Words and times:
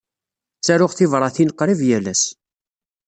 Ttaruɣ 0.57 0.91
tibṛatin 0.93 1.53
qrib 1.59 1.79
yal 1.89 2.05
ass. 2.13 2.23